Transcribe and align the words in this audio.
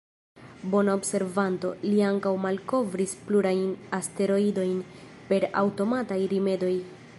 Bona 0.69 0.93
observanto, 0.99 1.69
li 1.89 1.99
ankaŭ 2.13 2.31
malkovris 2.45 3.13
plurajn 3.29 3.67
asteroidojn 3.99 4.83
per 5.29 5.49
aŭtomataj 5.65 6.21
rimedoj. 6.37 6.75